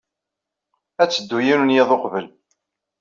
[1.01, 2.27] Ad teddu yiwen n yiḍ uqbel.